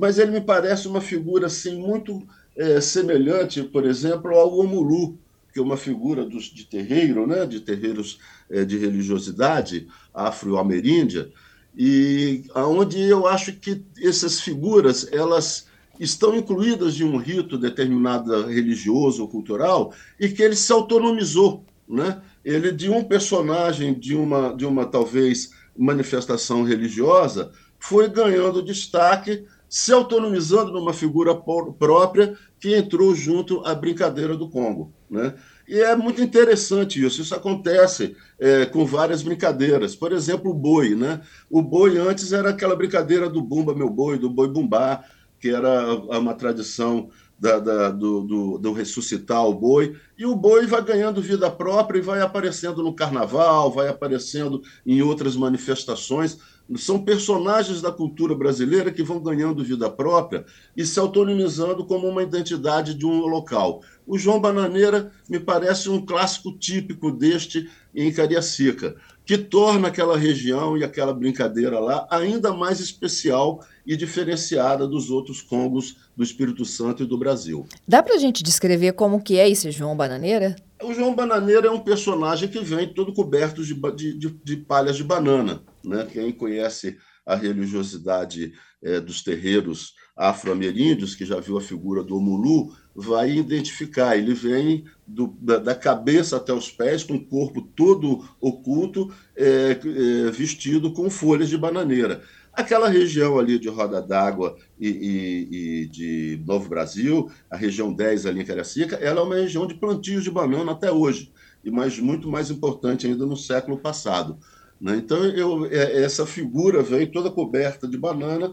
mas 0.00 0.18
ele 0.18 0.32
me 0.32 0.40
parece 0.40 0.88
uma 0.88 1.00
figura 1.00 1.46
assim 1.46 1.80
muito 1.80 2.20
é, 2.56 2.80
semelhante, 2.80 3.62
por 3.62 3.86
exemplo, 3.86 4.34
ao 4.34 4.58
Omulu, 4.58 5.16
que 5.52 5.60
é 5.60 5.62
uma 5.62 5.76
figura 5.76 6.24
dos, 6.24 6.46
de 6.46 6.64
terreiro, 6.64 7.24
né? 7.24 7.46
De 7.46 7.60
terreiros 7.60 8.18
é, 8.50 8.64
de 8.64 8.76
religiosidade 8.76 9.86
afro-ameríndia, 10.12 11.30
e 11.76 12.42
aonde 12.56 13.00
eu 13.00 13.24
acho 13.24 13.52
que 13.52 13.84
essas 14.02 14.40
figuras 14.40 15.08
elas 15.12 15.68
estão 15.98 16.34
incluídas 16.34 17.00
em 17.00 17.04
um 17.04 17.16
rito 17.16 17.58
determinado 17.58 18.46
religioso 18.46 19.22
ou 19.22 19.28
cultural 19.28 19.92
e 20.18 20.28
que 20.28 20.42
ele 20.42 20.56
se 20.56 20.72
autonomizou, 20.72 21.64
né? 21.88 22.20
Ele 22.44 22.72
de 22.72 22.88
um 22.88 23.04
personagem 23.04 23.98
de 23.98 24.14
uma 24.14 24.54
de 24.54 24.64
uma 24.64 24.86
talvez 24.86 25.50
manifestação 25.76 26.62
religiosa 26.62 27.52
foi 27.78 28.08
ganhando 28.08 28.62
destaque, 28.62 29.44
se 29.68 29.92
autonomizando 29.92 30.72
numa 30.72 30.92
figura 30.92 31.34
própria 31.34 32.36
que 32.58 32.74
entrou 32.74 33.14
junto 33.14 33.64
à 33.64 33.74
brincadeira 33.74 34.36
do 34.36 34.48
Congo, 34.48 34.92
né? 35.08 35.34
E 35.68 35.78
é 35.80 35.94
muito 35.94 36.22
interessante 36.22 37.04
isso. 37.04 37.20
Isso 37.20 37.34
acontece 37.34 38.16
é, 38.40 38.64
com 38.64 38.86
várias 38.86 39.22
brincadeiras. 39.22 39.94
Por 39.94 40.12
exemplo, 40.12 40.50
o 40.50 40.54
boi, 40.54 40.94
né? 40.94 41.20
O 41.50 41.60
boi 41.60 41.98
antes 41.98 42.32
era 42.32 42.48
aquela 42.48 42.74
brincadeira 42.74 43.28
do 43.28 43.42
bumba 43.42 43.74
meu 43.74 43.90
boi, 43.90 44.18
do 44.18 44.30
boi 44.30 44.48
bumbá, 44.48 45.04
que 45.40 45.48
era 45.48 45.94
uma 45.94 46.34
tradição 46.34 47.10
da, 47.38 47.58
da, 47.58 47.90
do, 47.90 48.22
do, 48.22 48.58
do, 48.58 48.72
ressuscitar 48.72 49.46
o 49.46 49.54
boi, 49.54 49.96
e 50.18 50.26
o 50.26 50.34
boi 50.34 50.66
vai 50.66 50.82
ganhando 50.82 51.22
vida 51.22 51.48
própria 51.50 51.98
e 51.98 52.02
vai 52.02 52.20
aparecendo 52.20 52.82
no 52.82 52.92
carnaval, 52.92 53.70
vai 53.70 53.88
aparecendo 53.88 54.60
em 54.84 55.02
outras 55.02 55.36
manifestações. 55.36 56.38
São 56.76 57.02
personagens 57.02 57.80
da 57.80 57.90
cultura 57.90 58.34
brasileira 58.34 58.92
que 58.92 59.02
vão 59.02 59.20
ganhando 59.20 59.64
vida 59.64 59.88
própria 59.88 60.44
e 60.76 60.84
se 60.84 61.00
autonomizando 61.00 61.84
como 61.86 62.06
uma 62.06 62.22
identidade 62.22 62.94
de 62.94 63.06
um 63.06 63.26
local. 63.26 63.82
O 64.06 64.18
João 64.18 64.40
Bananeira 64.40 65.10
me 65.28 65.40
parece 65.40 65.88
um 65.88 66.04
clássico 66.04 66.52
típico 66.52 67.10
deste 67.10 67.70
em 67.94 68.12
Cariacica, 68.12 68.96
que 69.24 69.38
torna 69.38 69.88
aquela 69.88 70.16
região 70.16 70.76
e 70.76 70.84
aquela 70.84 71.12
brincadeira 71.12 71.78
lá 71.78 72.06
ainda 72.10 72.52
mais 72.52 72.80
especial 72.80 73.64
e 73.86 73.96
diferenciada 73.96 74.86
dos 74.86 75.10
outros 75.10 75.40
congos 75.40 75.96
do 76.16 76.22
Espírito 76.22 76.64
Santo 76.64 77.02
e 77.02 77.06
do 77.06 77.18
Brasil. 77.18 77.66
Dá 77.86 78.02
para 78.02 78.14
a 78.14 78.18
gente 78.18 78.42
descrever 78.42 78.92
como 78.92 79.22
que 79.22 79.38
é 79.38 79.48
esse 79.48 79.70
João 79.70 79.96
Bananeira? 79.96 80.56
O 80.82 80.94
João 80.94 81.14
Bananeira 81.14 81.66
é 81.66 81.70
um 81.70 81.80
personagem 81.80 82.48
que 82.48 82.60
vem 82.60 82.92
todo 82.92 83.12
coberto 83.12 83.64
de, 83.64 83.74
de, 84.16 84.30
de 84.30 84.56
palhas 84.56 84.96
de 84.96 85.04
banana. 85.04 85.62
Né? 85.84 86.06
Quem 86.12 86.32
conhece 86.32 86.96
a 87.26 87.34
religiosidade 87.34 88.52
é, 88.82 89.00
dos 89.00 89.22
terreiros 89.22 89.94
afro-ameríndios, 90.16 91.14
que 91.14 91.26
já 91.26 91.38
viu 91.38 91.58
a 91.58 91.60
figura 91.60 92.02
do 92.02 92.16
Omulu, 92.16 92.74
vai 92.94 93.30
identificar. 93.30 94.16
Ele 94.16 94.34
vem 94.34 94.84
do, 95.06 95.36
da, 95.40 95.58
da, 95.58 95.74
cabeça 95.74 96.36
até 96.36 96.52
os 96.52 96.70
pés, 96.70 97.04
com 97.04 97.14
o 97.14 97.26
corpo 97.26 97.62
todo 97.62 98.28
oculto, 98.40 99.12
é, 99.36 99.72
é, 99.72 100.30
vestido 100.30 100.92
com 100.92 101.10
folhas 101.10 101.48
de 101.48 101.58
bananeira. 101.58 102.22
Aquela 102.58 102.88
região 102.88 103.38
ali 103.38 103.56
de 103.56 103.68
Roda 103.68 104.02
d'Água 104.02 104.56
e, 104.80 104.88
e, 104.88 105.48
e, 105.82 105.86
de 105.86 106.42
Novo 106.44 106.68
Brasil, 106.68 107.30
a 107.48 107.56
região 107.56 107.92
10 107.92 108.26
ali 108.26 108.40
em 108.40 108.44
Cariacica, 108.44 108.96
ela 108.96 109.20
é 109.20 109.22
uma 109.22 109.36
região 109.36 109.64
de 109.64 109.74
plantios 109.74 110.24
de 110.24 110.30
banana 110.32 110.72
até 110.72 110.90
hoje, 110.90 111.30
e 111.64 111.70
mais, 111.70 112.00
muito 112.00 112.28
mais 112.28 112.50
importante 112.50 113.06
ainda 113.06 113.24
no 113.24 113.36
século 113.36 113.78
passado. 113.78 114.36
Né? 114.80 114.96
Então, 114.96 115.24
eu, 115.24 115.66
é, 115.66 116.02
essa 116.02 116.26
figura 116.26 116.82
vem 116.82 117.06
toda 117.06 117.30
coberta 117.30 117.86
de 117.86 117.96
banana, 117.96 118.52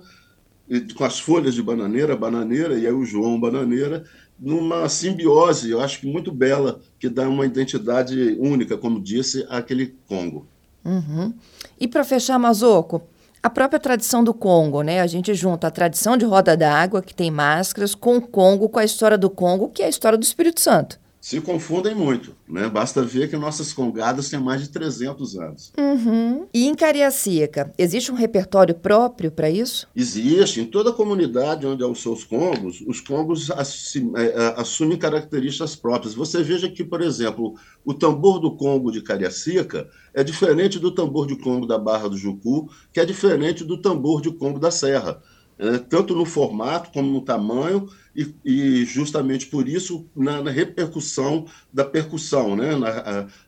com 0.95 1.03
as 1.03 1.19
folhas 1.19 1.55
de 1.55 1.63
bananeira, 1.63 2.15
bananeira, 2.15 2.77
e 2.77 2.85
aí 2.85 2.93
o 2.93 3.05
João 3.05 3.39
Bananeira, 3.39 4.03
numa 4.39 4.87
simbiose, 4.87 5.71
eu 5.71 5.81
acho 5.81 5.99
que 5.99 6.05
muito 6.05 6.31
bela, 6.31 6.79
que 6.99 7.09
dá 7.09 7.27
uma 7.27 7.47
identidade 7.47 8.37
única, 8.39 8.77
como 8.77 9.01
disse, 9.01 9.47
àquele 9.49 9.95
Congo. 10.07 10.45
Uhum. 10.85 11.33
E 11.79 11.87
para 11.87 12.03
fechar, 12.03 12.37
Mazoco, 12.37 13.01
a 13.45 13.49
própria 13.51 13.79
tradição 13.79 14.23
do 14.23 14.33
Congo, 14.33 14.81
né? 14.81 15.01
A 15.01 15.05
gente 15.05 15.31
junta 15.35 15.67
a 15.67 15.71
tradição 15.71 16.17
de 16.17 16.25
roda 16.25 16.57
d'água, 16.57 16.99
que 16.99 17.13
tem 17.13 17.29
máscaras, 17.29 17.93
com 17.93 18.17
o 18.17 18.21
Congo, 18.21 18.67
com 18.67 18.79
a 18.79 18.83
história 18.83 19.19
do 19.19 19.29
Congo, 19.29 19.69
que 19.69 19.83
é 19.83 19.85
a 19.85 19.89
história 19.89 20.17
do 20.17 20.23
Espírito 20.23 20.59
Santo 20.59 20.99
se 21.25 21.41
confundem 21.41 21.95
muito. 21.95 22.35
Né? 22.47 22.69
Basta 22.69 23.01
ver 23.01 23.27
que 23.27 23.35
nossas 23.35 23.73
congadas 23.73 24.29
têm 24.29 24.39
mais 24.39 24.61
de 24.61 24.69
300 24.69 25.35
anos. 25.39 25.73
Uhum. 25.75 26.45
E 26.53 26.67
em 26.67 26.75
Cariacica, 26.75 27.73
existe 27.79 28.11
um 28.11 28.15
repertório 28.15 28.75
próprio 28.75 29.31
para 29.31 29.49
isso? 29.49 29.87
Existe. 29.95 30.61
Em 30.61 30.67
toda 30.67 30.91
a 30.91 30.93
comunidade 30.93 31.65
onde 31.65 31.83
há 31.83 31.87
os 31.87 31.99
seus 31.99 32.23
congos, 32.23 32.79
os 32.85 33.01
congos 33.01 33.49
é, 33.49 33.55
é, 33.55 34.53
assumem 34.55 34.99
características 34.99 35.75
próprias. 35.75 36.13
Você 36.13 36.43
veja 36.43 36.69
que, 36.69 36.83
por 36.83 37.01
exemplo, 37.01 37.55
o 37.83 37.91
tambor 37.91 38.39
do 38.39 38.55
Congo 38.55 38.91
de 38.91 39.01
Cariacica 39.01 39.89
é 40.13 40.23
diferente 40.23 40.77
do 40.77 40.91
tambor 40.91 41.25
de 41.25 41.35
Congo 41.35 41.65
da 41.65 41.79
Barra 41.79 42.07
do 42.07 42.17
Jucu, 42.17 42.69
que 42.93 42.99
é 42.99 43.05
diferente 43.05 43.63
do 43.63 43.81
tambor 43.81 44.21
de 44.21 44.31
Congo 44.31 44.59
da 44.59 44.69
Serra. 44.69 45.19
É, 45.57 45.77
tanto 45.77 46.13
no 46.13 46.25
formato 46.25 46.91
como 46.91 47.09
no 47.09 47.21
tamanho, 47.21 47.87
e, 48.15 48.33
e 48.45 48.85
justamente 48.85 49.47
por 49.47 49.67
isso 49.67 50.05
na, 50.15 50.41
na, 50.41 50.51
repercussão 50.51 51.45
da 51.71 51.83
percussão, 51.83 52.55
né? 52.55 52.75
Na, 52.75 52.89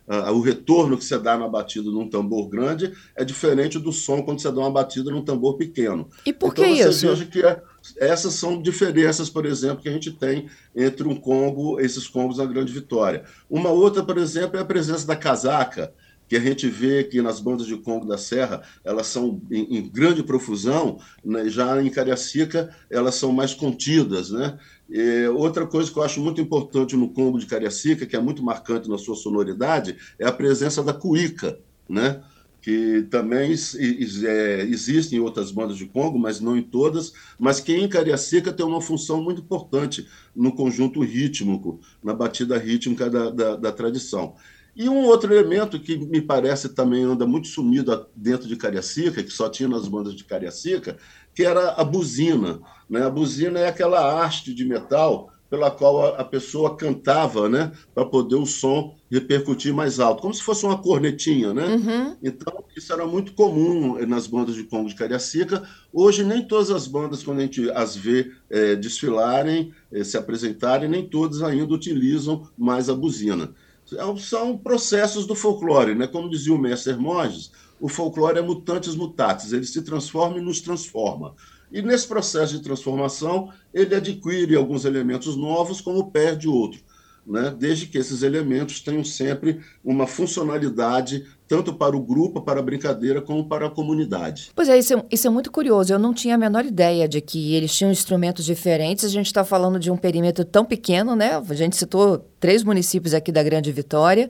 a, 0.07 0.27
a, 0.27 0.31
o 0.31 0.41
retorno 0.41 0.97
que 0.97 1.05
você 1.05 1.17
dá 1.17 1.37
na 1.37 1.47
batida 1.47 1.89
num 1.89 2.09
tambor 2.09 2.49
grande 2.49 2.93
é 3.15 3.23
diferente 3.23 3.79
do 3.79 3.91
som 3.91 4.21
quando 4.21 4.41
você 4.41 4.51
dá 4.51 4.59
uma 4.59 4.71
batida 4.71 5.09
num 5.09 5.21
tambor 5.21 5.57
pequeno. 5.57 6.09
E 6.25 6.33
por 6.33 6.53
que 6.53 6.65
então, 6.65 6.91
você 6.91 7.07
veja 7.07 7.25
que 7.25 7.45
é, 7.45 7.61
essas 7.97 8.33
são 8.33 8.61
diferenças, 8.61 9.29
por 9.29 9.45
exemplo, 9.45 9.81
que 9.81 9.89
a 9.89 9.93
gente 9.93 10.11
tem 10.11 10.47
entre 10.75 11.07
um 11.07 11.15
Congo, 11.15 11.79
esses 11.79 12.07
Congos 12.07 12.37
na 12.37 12.45
Grande 12.45 12.73
Vitória. 12.73 13.23
Uma 13.49 13.69
outra, 13.69 14.03
por 14.03 14.17
exemplo, 14.17 14.57
é 14.57 14.61
a 14.61 14.65
presença 14.65 15.07
da 15.07 15.15
casaca 15.15 15.93
que 16.27 16.35
a 16.35 16.39
gente 16.39 16.67
vê 16.67 17.03
que 17.03 17.21
nas 17.21 17.39
bandas 17.39 17.65
de 17.65 17.77
Congo 17.77 18.05
da 18.05 18.17
Serra 18.17 18.61
elas 18.83 19.07
são 19.07 19.41
em, 19.49 19.77
em 19.77 19.89
grande 19.89 20.23
profusão, 20.23 20.99
né? 21.23 21.47
já 21.49 21.81
em 21.81 21.89
Cariacica 21.89 22.75
elas 22.89 23.15
são 23.15 23.31
mais 23.31 23.53
contidas. 23.53 24.29
Né? 24.31 24.57
E 24.89 25.27
outra 25.27 25.65
coisa 25.65 25.91
que 25.91 25.97
eu 25.97 26.03
acho 26.03 26.19
muito 26.19 26.41
importante 26.41 26.95
no 26.95 27.09
Congo 27.09 27.39
de 27.39 27.45
Cariacica, 27.45 28.05
que 28.05 28.15
é 28.15 28.19
muito 28.19 28.43
marcante 28.43 28.89
na 28.89 28.97
sua 28.97 29.15
sonoridade, 29.15 29.97
é 30.19 30.25
a 30.25 30.31
presença 30.31 30.83
da 30.83 30.93
cuíca, 30.93 31.59
né? 31.87 32.21
que 32.67 33.03
também 33.09 33.53
é, 33.53 34.61
existe 34.63 35.15
em 35.15 35.19
outras 35.19 35.51
bandas 35.51 35.77
de 35.77 35.85
Congo, 35.85 36.19
mas 36.19 36.41
não 36.41 36.57
em 36.57 36.61
todas, 36.61 37.13
mas 37.39 37.61
que 37.61 37.73
em 37.73 37.87
Cariacica 37.87 38.51
tem 38.51 38.65
uma 38.65 38.81
função 38.81 39.23
muito 39.23 39.39
importante 39.39 40.05
no 40.35 40.51
conjunto 40.51 41.01
rítmico, 41.01 41.79
na 42.03 42.13
batida 42.13 42.57
rítmica 42.57 43.09
da, 43.09 43.29
da, 43.29 43.55
da 43.55 43.71
tradição. 43.71 44.35
E 44.77 44.87
um 44.87 45.05
outro 45.05 45.33
elemento 45.33 45.79
que 45.79 45.97
me 45.97 46.21
parece 46.21 46.69
também 46.69 47.03
anda 47.03 47.25
muito 47.25 47.47
sumido 47.47 48.07
dentro 48.15 48.47
de 48.47 48.55
Cariacica, 48.55 49.23
que 49.23 49.31
só 49.31 49.49
tinha 49.49 49.67
nas 49.67 49.87
bandas 49.87 50.13
de 50.13 50.23
Cariacica, 50.23 50.97
que 51.33 51.43
era 51.43 51.71
a 51.71 51.83
buzina. 51.83 52.59
Né? 52.87 53.03
A 53.03 53.09
buzina 53.09 53.59
é 53.59 53.67
aquela 53.67 54.23
haste 54.23 54.53
de 54.53 54.63
metal 54.63 55.31
pela 55.49 55.71
qual 55.71 56.15
a, 56.15 56.23
pessoa 56.23 56.75
cantava, 56.75 57.47
né, 57.47 57.71
para 57.95 58.05
poder 58.05 58.35
o 58.35 58.45
som 58.45 58.95
repercutir 59.09 59.73
mais 59.73 59.97
alto, 59.97 60.21
como 60.21 60.33
se 60.33 60.43
fosse 60.43 60.65
uma 60.65 60.77
cornetinha, 60.77 61.53
né? 61.53 61.65
Uhum. 61.67 62.17
Então 62.21 62.65
isso 62.75 62.91
era 62.91 63.07
muito 63.07 63.31
comum 63.31 63.97
nas 64.05 64.27
bandas 64.27 64.55
de 64.55 64.65
Congo 64.65 64.89
de 64.89 64.95
Cariacica. 64.95 65.63
Hoje 65.93 66.25
nem 66.25 66.45
todas 66.45 66.69
as 66.69 66.85
bandas, 66.85 67.23
quando 67.23 67.39
a 67.39 67.43
gente 67.43 67.71
as 67.71 67.95
vê 67.95 68.29
é, 68.49 68.75
desfilarem, 68.75 69.71
é, 69.89 70.03
se 70.03 70.17
apresentarem, 70.17 70.89
nem 70.89 71.07
todas 71.07 71.41
ainda 71.41 71.73
utilizam 71.73 72.45
mais 72.57 72.89
a 72.89 72.93
buzina. 72.93 73.53
É 73.95 74.19
são 74.19 74.57
processos 74.57 75.25
do 75.25 75.35
folclore, 75.35 75.95
né? 75.95 76.07
Como 76.07 76.29
dizia 76.29 76.53
o 76.53 76.57
mestre 76.57 76.93
Hermógenes, 76.93 77.51
o 77.79 77.87
folclore 77.87 78.39
é 78.39 78.41
mutantes 78.41 78.95
mutatis, 78.95 79.53
ele 79.53 79.65
se 79.65 79.81
transforma 79.81 80.37
e 80.37 80.41
nos 80.41 80.59
transforma. 80.59 81.35
E 81.71 81.81
nesse 81.81 82.07
processo 82.07 82.53
de 82.57 82.63
transformação, 82.63 83.51
ele 83.73 83.95
adquire 83.95 84.55
alguns 84.55 84.85
elementos 84.85 85.35
novos, 85.35 85.81
como 85.81 86.11
perde 86.11 86.47
outro 86.47 86.86
né, 87.27 87.53
desde 87.57 87.87
que 87.87 87.97
esses 87.97 88.23
elementos 88.23 88.79
tenham 88.79 89.03
sempre 89.03 89.59
uma 89.83 90.07
funcionalidade 90.07 91.25
tanto 91.47 91.73
para 91.73 91.95
o 91.95 92.01
grupo, 92.01 92.41
para 92.41 92.59
a 92.59 92.63
brincadeira, 92.63 93.21
como 93.21 93.47
para 93.47 93.67
a 93.67 93.69
comunidade. 93.69 94.51
Pois 94.53 94.67
é 94.67 94.77
isso, 94.77 94.93
é, 94.93 95.05
isso 95.09 95.27
é 95.27 95.29
muito 95.29 95.49
curioso. 95.51 95.93
Eu 95.93 95.99
não 95.99 96.13
tinha 96.13 96.35
a 96.35 96.37
menor 96.37 96.65
ideia 96.65 97.07
de 97.07 97.21
que 97.21 97.55
eles 97.55 97.73
tinham 97.73 97.91
instrumentos 97.91 98.43
diferentes. 98.43 99.05
A 99.05 99.09
gente 99.09 99.27
está 99.27 99.45
falando 99.45 99.79
de 99.79 99.89
um 99.89 99.97
perímetro 99.97 100.43
tão 100.43 100.65
pequeno, 100.65 101.15
né? 101.15 101.41
A 101.49 101.53
gente 101.53 101.77
citou 101.77 102.25
três 102.39 102.63
municípios 102.63 103.13
aqui 103.13 103.31
da 103.31 103.41
Grande 103.41 103.71
Vitória 103.71 104.29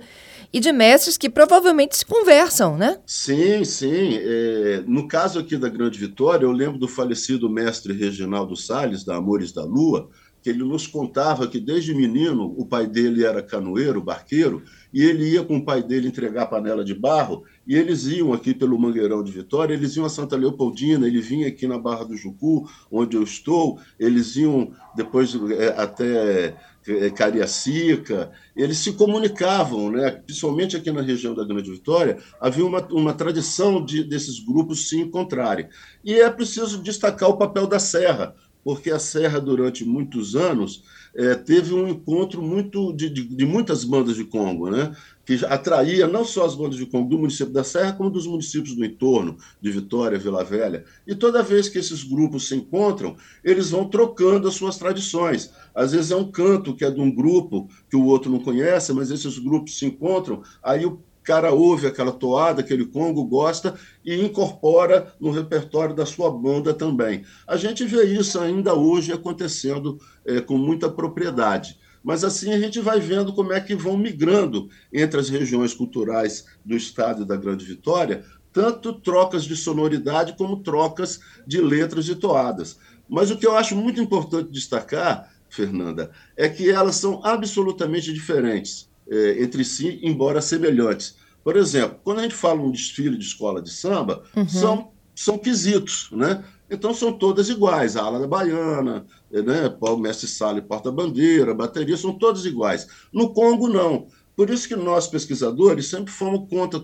e 0.53 0.59
de 0.59 0.71
mestres 0.71 1.17
que 1.17 1.29
provavelmente 1.29 1.97
se 1.97 2.05
conversam, 2.05 2.77
né? 2.77 2.99
Sim, 3.05 3.65
sim. 3.65 4.19
É, 4.21 4.83
no 4.85 5.07
caso 5.07 5.39
aqui 5.39 5.57
da 5.57 5.69
Grande 5.69 5.99
Vitória, 5.99 6.45
eu 6.45 6.51
lembro 6.51 6.77
do 6.77 6.87
falecido 6.87 7.49
mestre 7.49 7.93
Reginaldo 7.93 8.55
Salles, 8.55 9.03
da 9.03 9.15
Amores 9.15 9.51
da 9.51 9.63
Lua, 9.63 10.09
que 10.47 10.51
ele 10.51 10.63
nos 10.63 10.87
contava 10.87 11.45
que 11.45 11.59
desde 11.59 11.93
menino 11.93 12.55
o 12.57 12.65
pai 12.65 12.87
dele 12.87 13.25
era 13.25 13.43
canoeiro, 13.43 14.01
barqueiro, 14.01 14.63
e 14.93 15.03
ele 15.03 15.29
ia 15.31 15.43
com 15.43 15.57
o 15.57 15.65
pai 15.65 15.83
dele 15.83 16.07
entregar 16.07 16.43
a 16.43 16.45
panela 16.45 16.85
de 16.85 16.93
barro, 16.93 17.43
e 17.67 17.75
eles 17.75 18.05
iam 18.05 18.31
aqui 18.31 18.53
pelo 18.53 18.79
Mangueirão 18.79 19.21
de 19.21 19.29
Vitória, 19.29 19.73
eles 19.73 19.97
iam 19.97 20.05
a 20.05 20.09
Santa 20.09 20.37
Leopoldina, 20.37 21.05
ele 21.05 21.19
vinha 21.19 21.49
aqui 21.49 21.67
na 21.67 21.77
Barra 21.77 22.05
do 22.05 22.15
Jucu, 22.15 22.65
onde 22.89 23.17
eu 23.17 23.23
estou, 23.23 23.77
eles 23.99 24.37
iam 24.37 24.71
depois 24.95 25.35
é, 25.35 25.75
até 25.77 26.55
é, 26.87 27.09
Cariacica, 27.09 28.31
eles 28.55 28.77
se 28.77 28.93
comunicavam, 28.93 29.91
né? 29.91 30.11
principalmente 30.11 30.77
aqui 30.77 30.89
na 30.93 31.01
região 31.01 31.35
da 31.35 31.43
Grande 31.43 31.69
Vitória, 31.69 32.19
havia 32.39 32.65
uma, 32.65 32.79
uma 32.87 33.13
tradição 33.13 33.83
de, 33.83 34.01
desses 34.01 34.39
grupos 34.39 34.87
se 34.87 34.97
encontrarem. 34.97 35.67
E 36.05 36.13
é 36.13 36.29
preciso 36.29 36.81
destacar 36.81 37.29
o 37.29 37.37
papel 37.37 37.67
da 37.67 37.79
Serra, 37.79 38.33
porque 38.67 38.91
a 38.91 38.99
Serra, 38.99 39.39
durante 39.39 39.85
muitos 39.85 40.35
anos, 40.35 40.83
é, 41.15 41.35
teve 41.35 41.73
um 41.73 41.87
encontro 41.87 42.41
muito 42.41 42.91
de, 42.91 43.09
de, 43.09 43.23
de, 43.23 43.45
muitas 43.45 43.85
bandas 43.85 44.17
de 44.17 44.25
Congo, 44.25 44.69
né? 44.69 44.93
que 45.25 45.39
atraía 45.45 46.05
não 46.05 46.25
só 46.25 46.45
as 46.45 46.53
bandas 46.53 46.75
de 46.75 46.85
Congo 46.85 47.07
do 47.07 47.17
município 47.17 47.53
da 47.53 47.63
Serra, 47.63 47.93
como 47.93 48.09
dos 48.09 48.27
municípios 48.27 48.75
do 48.75 48.83
entorno, 48.83 49.37
de 49.61 49.71
Vitória, 49.71 50.19
Vila 50.19 50.43
Velha. 50.43 50.83
E 51.07 51.15
toda 51.15 51.41
vez 51.41 51.69
que 51.69 51.77
esses 51.77 52.03
grupos 52.03 52.49
se 52.49 52.55
encontram, 52.57 53.15
eles 53.41 53.69
vão 53.69 53.87
trocando 53.87 54.49
as 54.49 54.55
suas 54.55 54.75
tradições. 54.77 55.49
Às 55.73 55.93
vezes 55.93 56.11
é 56.11 56.17
um 56.17 56.29
canto 56.29 56.75
que 56.75 56.83
é 56.83 56.91
de 56.91 56.99
um 56.99 57.09
grupo 57.09 57.69
que 57.89 57.95
o 57.95 58.03
outro 58.03 58.29
não 58.29 58.41
conhece, 58.41 58.91
mas 58.91 59.11
esses 59.11 59.39
grupos 59.39 59.79
se 59.79 59.85
encontram, 59.85 60.43
aí 60.61 60.85
o 60.85 60.99
cara 61.27 61.51
ouve 61.51 61.85
aquela 61.85 62.13
toada, 62.13 62.61
aquele 62.61 62.85
congo, 62.85 63.25
gosta 63.25 63.77
e 64.05 64.15
incorpora 64.15 65.13
no 65.19 65.29
repertório 65.29 65.93
da 65.93 66.05
sua 66.05 66.31
banda 66.31 66.73
também. 66.73 67.25
A 67.45 67.57
gente 67.57 67.83
vê 67.83 68.05
isso 68.05 68.39
ainda 68.39 68.73
hoje 68.73 69.11
acontecendo 69.11 69.99
é, 70.25 70.39
com 70.39 70.57
muita 70.57 70.89
propriedade. 70.89 71.77
Mas 72.01 72.23
assim 72.23 72.53
a 72.53 72.59
gente 72.59 72.79
vai 72.79 73.01
vendo 73.01 73.33
como 73.33 73.51
é 73.51 73.59
que 73.59 73.75
vão 73.75 73.97
migrando 73.97 74.69
entre 74.93 75.19
as 75.19 75.27
regiões 75.27 75.73
culturais 75.73 76.45
do 76.63 76.77
estado 76.77 77.25
da 77.25 77.35
Grande 77.35 77.65
Vitória, 77.65 78.23
tanto 78.53 78.93
trocas 78.93 79.43
de 79.43 79.57
sonoridade 79.57 80.33
como 80.37 80.63
trocas 80.63 81.19
de 81.45 81.59
letras 81.59 82.07
e 82.07 82.15
toadas. 82.15 82.79
Mas 83.09 83.29
o 83.31 83.37
que 83.37 83.45
eu 83.45 83.57
acho 83.57 83.75
muito 83.75 83.99
importante 83.99 84.49
destacar, 84.49 85.29
Fernanda, 85.49 86.09
é 86.37 86.47
que 86.47 86.69
elas 86.69 86.95
são 86.95 87.19
absolutamente 87.21 88.13
diferentes 88.13 88.87
é, 89.09 89.43
entre 89.43 89.63
si, 89.63 89.99
embora 90.03 90.41
semelhantes. 90.41 91.15
Por 91.43 91.55
exemplo, 91.55 91.99
quando 92.03 92.19
a 92.19 92.23
gente 92.23 92.35
fala 92.35 92.61
um 92.61 92.71
desfile 92.71 93.17
de 93.17 93.23
escola 93.23 93.61
de 93.61 93.71
samba, 93.71 94.23
uhum. 94.35 94.49
são, 94.49 94.91
são 95.15 95.37
quesitos, 95.37 96.09
né? 96.11 96.43
Então 96.69 96.93
são 96.93 97.13
todas 97.13 97.47
iguais, 97.49 97.95
a 97.95 98.03
ala 98.03 98.19
da 98.19 98.27
baiana, 98.27 99.05
né? 99.31 99.73
o 99.79 99.97
mestre 99.97 100.27
sala 100.27 100.59
e 100.59 100.61
porta-bandeira, 100.61 101.53
bateria, 101.53 101.95
são 101.95 102.13
todas 102.13 102.45
iguais. 102.45 102.87
No 103.13 103.33
Congo, 103.33 103.69
não. 103.69 104.07
Por 104.35 104.49
isso 104.49 104.67
que 104.67 104.75
nós, 104.75 105.07
pesquisadores, 105.07 105.87
sempre 105.87 106.11
fomos 106.11 106.47
contra, 106.47 106.79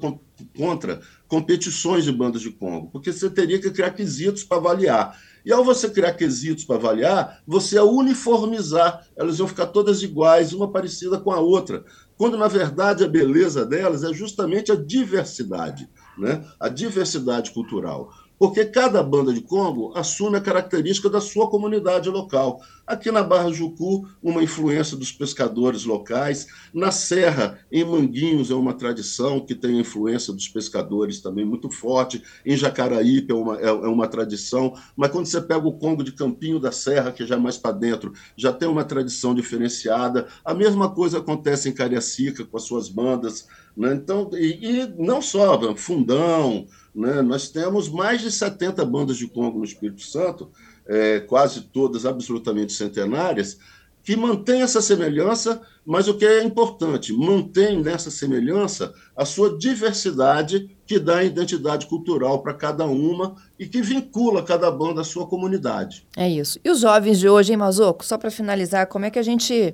contra 0.57 1.01
competições 1.27 2.05
de 2.05 2.11
bandas 2.11 2.41
de 2.41 2.49
Congo, 2.49 2.89
porque 2.91 3.13
você 3.13 3.29
teria 3.29 3.59
que 3.59 3.69
criar 3.69 3.91
quesitos 3.91 4.43
para 4.43 4.57
avaliar. 4.57 5.19
E 5.45 5.51
ao 5.51 5.63
você 5.63 5.89
criar 5.89 6.13
quesitos 6.13 6.63
para 6.63 6.77
avaliar, 6.77 7.43
você 7.45 7.75
ia 7.75 7.83
uniformizar, 7.83 9.05
elas 9.15 9.37
iam 9.39 9.47
ficar 9.47 9.67
todas 9.67 10.01
iguais, 10.01 10.53
uma 10.53 10.71
parecida 10.71 11.19
com 11.19 11.31
a 11.31 11.39
outra 11.39 11.83
quando 12.17 12.37
na 12.37 12.47
verdade 12.47 13.03
a 13.03 13.07
beleza 13.07 13.65
delas 13.65 14.03
é 14.03 14.13
justamente 14.13 14.71
a 14.71 14.75
diversidade, 14.75 15.89
né? 16.17 16.45
a 16.59 16.69
diversidade 16.69 17.51
cultural. 17.51 18.11
Porque 18.43 18.65
cada 18.65 19.01
banda 19.01 19.33
de 19.33 19.39
Congo 19.39 19.93
assume 19.95 20.35
a 20.35 20.41
característica 20.41 21.09
da 21.09 21.21
sua 21.21 21.49
comunidade 21.49 22.09
local. 22.09 22.61
Aqui 22.85 23.09
na 23.09 23.23
Barra 23.23 23.49
Jucu, 23.53 24.05
uma 24.21 24.43
influência 24.43 24.97
dos 24.97 25.13
pescadores 25.13 25.85
locais. 25.85 26.47
Na 26.73 26.91
Serra, 26.91 27.57
em 27.71 27.85
Manguinhos, 27.85 28.51
é 28.51 28.53
uma 28.53 28.73
tradição 28.73 29.39
que 29.39 29.55
tem 29.55 29.79
influência 29.79 30.33
dos 30.33 30.49
pescadores 30.49 31.21
também 31.21 31.45
muito 31.45 31.69
forte. 31.69 32.21
Em 32.45 32.57
Jacaraípe 32.57 33.31
é 33.31 33.33
uma, 33.33 33.57
é, 33.61 33.67
é 33.67 33.71
uma 33.71 34.09
tradição. 34.09 34.73
Mas 34.93 35.11
quando 35.11 35.27
você 35.27 35.39
pega 35.39 35.65
o 35.65 35.77
Congo 35.77 36.03
de 36.03 36.11
Campinho 36.11 36.59
da 36.59 36.73
Serra, 36.73 37.13
que 37.13 37.25
já 37.25 37.35
é 37.35 37.39
mais 37.39 37.57
para 37.57 37.71
dentro, 37.71 38.11
já 38.35 38.51
tem 38.51 38.67
uma 38.67 38.83
tradição 38.83 39.33
diferenciada. 39.33 40.27
A 40.43 40.53
mesma 40.53 40.89
coisa 40.93 41.19
acontece 41.19 41.69
em 41.69 41.73
Cariacica, 41.73 42.43
com 42.43 42.57
as 42.57 42.63
suas 42.63 42.89
bandas. 42.89 43.47
Né? 43.75 43.93
Então, 43.95 44.29
e, 44.33 44.81
e 44.81 44.93
não 44.97 45.21
só, 45.21 45.75
Fundão, 45.75 46.67
né? 46.93 47.21
nós 47.21 47.49
temos 47.49 47.89
mais 47.89 48.21
de 48.21 48.31
70 48.31 48.85
bandas 48.85 49.17
de 49.17 49.27
Congo 49.27 49.59
no 49.59 49.65
Espírito 49.65 50.01
Santo, 50.01 50.51
é, 50.85 51.19
quase 51.21 51.61
todas 51.61 52.05
absolutamente 52.05 52.73
centenárias, 52.73 53.57
que 54.03 54.17
mantém 54.17 54.61
essa 54.61 54.81
semelhança, 54.81 55.61
mas 55.85 56.09
o 56.09 56.17
que 56.17 56.25
é 56.25 56.43
importante, 56.43 57.13
mantém 57.13 57.81
nessa 57.81 58.11
semelhança 58.11 58.93
a 59.15 59.23
sua 59.23 59.57
diversidade 59.57 60.69
que 60.85 60.99
dá 60.99 61.23
identidade 61.23 61.87
cultural 61.87 62.43
para 62.43 62.53
cada 62.53 62.85
uma 62.85 63.35
e 63.57 63.65
que 63.65 63.81
vincula 63.81 64.43
cada 64.43 64.69
banda 64.69 65.01
à 65.01 65.03
sua 65.05 65.25
comunidade. 65.25 66.05
É 66.17 66.29
isso. 66.29 66.59
E 66.63 66.69
os 66.69 66.81
jovens 66.81 67.17
de 67.17 67.29
hoje, 67.29 67.53
hein, 67.53 67.57
Mazoco? 67.57 68.05
Só 68.05 68.17
para 68.17 68.29
finalizar, 68.29 68.87
como 68.87 69.05
é 69.05 69.09
que 69.09 69.19
a 69.19 69.23
gente 69.23 69.73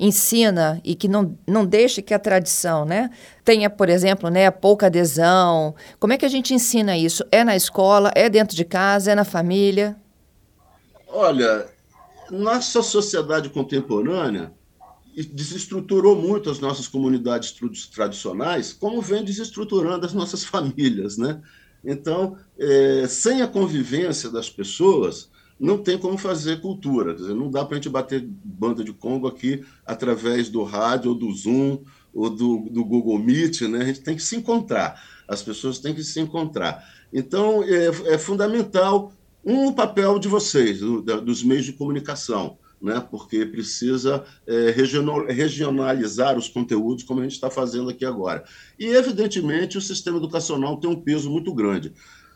ensina 0.00 0.80
e 0.82 0.94
que 0.94 1.06
não, 1.06 1.38
não 1.46 1.66
deixe 1.66 2.00
que 2.00 2.14
a 2.14 2.18
tradição, 2.18 2.86
né, 2.86 3.10
tenha, 3.44 3.68
por 3.68 3.90
exemplo, 3.90 4.30
né, 4.30 4.50
pouca 4.50 4.86
adesão. 4.86 5.74
Como 5.98 6.14
é 6.14 6.18
que 6.18 6.24
a 6.24 6.28
gente 6.30 6.54
ensina 6.54 6.96
isso? 6.96 7.22
É 7.30 7.44
na 7.44 7.54
escola, 7.54 8.10
é 8.16 8.30
dentro 8.30 8.56
de 8.56 8.64
casa, 8.64 9.12
é 9.12 9.14
na 9.14 9.24
família? 9.24 9.94
Olha, 11.06 11.66
nossa 12.30 12.82
sociedade 12.82 13.50
contemporânea 13.50 14.52
desestruturou 15.32 16.16
muito 16.16 16.48
as 16.48 16.60
nossas 16.60 16.88
comunidades 16.88 17.54
tradicionais, 17.92 18.72
como 18.72 19.02
vem 19.02 19.22
desestruturando 19.22 20.06
as 20.06 20.14
nossas 20.14 20.42
famílias, 20.44 21.18
né? 21.18 21.42
Então, 21.84 22.36
é, 22.58 23.06
sem 23.08 23.42
a 23.42 23.48
convivência 23.48 24.30
das 24.30 24.48
pessoas, 24.48 25.30
não 25.60 25.76
tem 25.76 25.98
como 25.98 26.16
fazer 26.16 26.62
cultura. 26.62 27.14
Dizer, 27.14 27.34
não 27.34 27.50
dá 27.50 27.62
para 27.64 27.74
a 27.74 27.78
gente 27.78 27.90
bater 27.90 28.26
banda 28.26 28.82
de 28.82 28.94
Congo 28.94 29.28
aqui 29.28 29.62
através 29.84 30.48
do 30.48 30.62
rádio, 30.62 31.10
ou 31.10 31.14
do 31.14 31.30
Zoom, 31.30 31.80
ou 32.14 32.30
do, 32.30 32.68
do 32.70 32.82
Google 32.82 33.18
Meet. 33.18 33.60
Né? 33.62 33.82
A 33.82 33.84
gente 33.84 34.00
tem 34.00 34.16
que 34.16 34.22
se 34.22 34.36
encontrar. 34.36 35.00
As 35.28 35.42
pessoas 35.42 35.78
têm 35.78 35.94
que 35.94 36.02
se 36.02 36.18
encontrar. 36.18 36.82
Então, 37.12 37.62
é, 37.62 38.14
é 38.14 38.18
fundamental 38.18 39.12
um 39.44 39.70
papel 39.72 40.18
de 40.18 40.28
vocês, 40.28 40.80
do, 40.80 41.02
da, 41.02 41.16
dos 41.16 41.42
meios 41.42 41.66
de 41.66 41.72
comunicação, 41.74 42.58
né? 42.80 43.04
porque 43.10 43.44
precisa 43.44 44.24
é, 44.46 44.70
regionalizar 45.28 46.38
os 46.38 46.48
conteúdos, 46.48 47.04
como 47.04 47.20
a 47.20 47.22
gente 47.22 47.32
está 47.32 47.50
fazendo 47.50 47.90
aqui 47.90 48.04
agora. 48.06 48.44
E, 48.78 48.86
evidentemente, 48.86 49.76
o 49.76 49.82
sistema 49.82 50.16
educacional 50.16 50.78
tem 50.78 50.88
um 50.88 51.00
peso 51.00 51.30
muito 51.30 51.52
grande. 51.52 51.92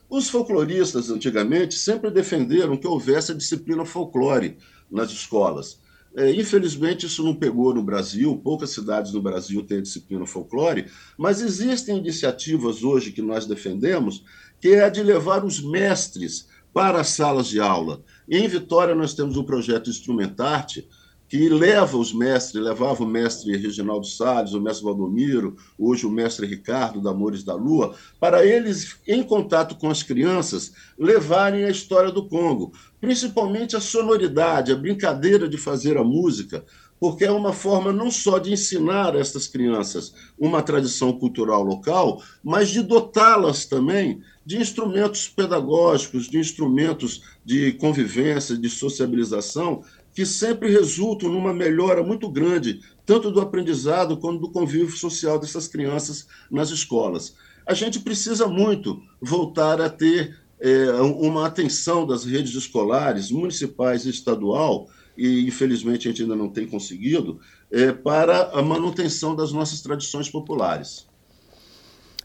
Os 0.09 0.29
folcloristas, 0.29 1.11
antigamente, 1.11 1.75
sempre 1.75 2.11
defenderam 2.11 2.77
que 2.77 2.87
houvesse 2.87 3.33
a 3.33 3.35
disciplina 3.35 3.85
folclore 3.85 4.57
nas 4.91 5.11
escolas. 5.11 5.81
É, 6.17 6.31
infelizmente, 6.33 7.07
isso 7.07 7.25
não 7.25 7.35
pegou 7.35 7.75
no 7.75 7.83
Brasil, 7.83 8.41
poucas 8.43 8.71
cidades 8.71 9.13
no 9.13 9.21
Brasil 9.21 9.65
têm 9.65 9.83
disciplina 9.83 10.25
folclore, 10.25 10.87
mas 11.19 11.41
existem 11.41 11.99
iniciativas 11.99 12.85
hoje 12.85 13.11
que 13.11 13.21
nós 13.21 13.47
defendemos, 13.47 14.23
que 14.61 14.69
é 14.69 14.85
a 14.85 14.89
de 14.89 15.03
levar 15.03 15.45
os 15.45 15.61
mestres 15.61 16.47
para 16.73 17.01
as 17.01 17.09
salas 17.09 17.49
de 17.49 17.59
aula. 17.59 18.03
Em 18.29 18.47
Vitória, 18.47 18.95
nós 18.95 19.15
temos 19.15 19.37
o 19.37 19.45
projeto 19.45 19.91
Instrumentarte, 19.91 20.89
que 21.35 21.49
leva 21.49 21.99
os 21.99 22.13
mestres, 22.13 22.63
levava 22.63 23.03
o 23.03 23.07
mestre 23.09 23.57
Reginaldo 23.57 24.07
Salles, 24.07 24.53
o 24.53 24.61
mestre 24.61 24.85
Valdomiro, 24.85 25.57
hoje 25.77 26.07
o 26.07 26.11
mestre 26.11 26.47
Ricardo 26.47 27.01
da 27.01 27.11
Amores 27.11 27.43
da 27.43 27.57
Lua, 27.57 27.93
para 28.21 28.47
eles, 28.47 28.99
em 29.05 29.21
contato 29.21 29.75
com 29.75 29.91
as 29.91 30.01
crianças, 30.01 30.73
levarem 30.97 31.65
a 31.65 31.71
história 31.71 32.13
do 32.13 32.29
Congo, 32.29 32.73
principalmente 33.01 33.75
a 33.75 33.81
sonoridade, 33.81 34.71
a 34.71 34.77
brincadeira 34.77 35.49
de 35.49 35.59
fazer 35.59 35.99
a 35.99 36.05
música, 36.05 36.65
porque 37.01 37.25
é 37.25 37.33
uma 37.33 37.53
forma 37.53 37.93
não 37.93 38.13
só 38.13 38.39
de 38.39 38.53
ensinar 38.53 39.17
a 39.17 39.19
estas 39.19 39.49
crianças 39.49 40.15
uma 40.39 40.63
tradição 40.63 41.13
cultural 41.13 41.65
local, 41.65 42.23
mas 42.45 42.69
de 42.69 42.81
dotá-las 42.81 43.67
também 43.67 44.23
de 44.47 44.57
instrumentos 44.59 45.27
pedagógicos, 45.27 46.29
de 46.29 46.39
instrumentos 46.39 47.23
de 47.45 47.73
convivência, 47.73 48.57
de 48.57 48.71
sociabilização, 48.71 49.83
que 50.15 50.25
sempre 50.25 50.71
resultam 50.71 51.29
numa 51.29 51.53
melhora 51.53 52.03
muito 52.03 52.31
grande, 52.31 52.81
tanto 53.05 53.33
do 53.33 53.41
aprendizado 53.41 54.17
quanto 54.17 54.41
do 54.41 54.51
convívio 54.51 54.97
social 54.97 55.39
dessas 55.39 55.67
crianças 55.67 56.27
nas 56.51 56.71
escolas. 56.71 57.35
A 57.67 57.75
gente 57.75 57.99
precisa 57.99 58.47
muito 58.47 59.03
voltar 59.21 59.81
a 59.81 59.91
ter 59.91 60.39
é, 60.61 60.93
uma 60.93 61.47
atenção 61.47 62.07
das 62.07 62.25
redes 62.25 62.55
escolares, 62.55 63.31
municipais 63.31 64.07
e 64.07 64.11
estadual, 64.11 64.89
e 65.17 65.47
infelizmente 65.47 66.07
a 66.07 66.11
gente 66.11 66.23
ainda 66.23 66.37
não 66.37 66.49
tem 66.49 66.67
conseguido, 66.67 67.41
é, 67.71 67.93
para 67.93 68.51
a 68.51 68.63
manutenção 68.63 69.35
das 69.35 69.53
nossas 69.53 69.81
tradições 69.81 70.31
populares. 70.31 71.07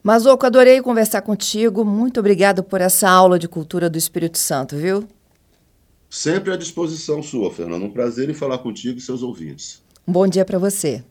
Mazoco, 0.03 0.45
adorei 0.45 0.81
conversar 0.81 1.21
contigo. 1.21 1.83
Muito 1.83 2.19
obrigado 2.19 2.63
por 2.63 2.79
essa 2.79 3.09
aula 3.09 3.37
de 3.37 3.47
cultura 3.47 3.89
do 3.89 3.97
Espírito 3.97 4.37
Santo, 4.37 4.77
viu? 4.77 5.07
Sempre 6.09 6.51
à 6.51 6.57
disposição 6.57 7.21
sua, 7.21 7.51
Fernando. 7.51 7.85
Um 7.85 7.91
prazer 7.91 8.29
em 8.29 8.33
falar 8.33 8.57
contigo 8.57 8.97
e 8.97 9.01
seus 9.01 9.21
ouvintes. 9.21 9.81
Um 10.07 10.11
bom 10.11 10.27
dia 10.27 10.43
para 10.43 10.57
você. 10.57 11.03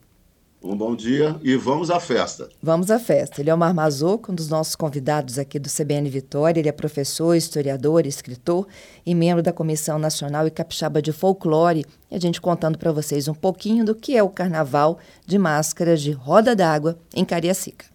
Um 0.61 0.75
bom 0.75 0.93
dia 0.93 1.39
e 1.41 1.55
vamos 1.55 1.89
à 1.89 2.01
festa. 2.01 2.49
Vamos 2.61 2.91
à 2.91 2.99
festa. 2.99 3.39
Ele 3.39 3.49
é 3.49 3.53
o 3.53 3.57
Mar 3.57 3.73
Mazoco, 3.73 4.29
um 4.29 4.35
dos 4.35 4.49
nossos 4.49 4.75
convidados 4.75 5.39
aqui 5.39 5.57
do 5.57 5.69
CBN 5.69 6.09
Vitória. 6.09 6.59
Ele 6.59 6.67
é 6.67 6.73
professor, 6.73 7.33
historiador, 7.33 8.05
escritor 8.05 8.67
e 9.05 9.15
membro 9.15 9.41
da 9.41 9.53
Comissão 9.53 9.97
Nacional 9.97 10.45
e 10.45 10.51
Capixaba 10.51 11.01
de 11.01 11.13
Folclore. 11.13 11.85
E 12.11 12.15
a 12.15 12.19
gente 12.19 12.41
contando 12.41 12.77
para 12.77 12.91
vocês 12.91 13.29
um 13.29 13.33
pouquinho 13.33 13.85
do 13.85 13.95
que 13.95 14.17
é 14.17 14.21
o 14.21 14.27
Carnaval 14.27 14.99
de 15.25 15.37
Máscaras 15.37 16.01
de 16.01 16.11
Roda 16.11 16.53
d'Água 16.53 16.99
em 17.15 17.23
Cariacica. 17.23 17.85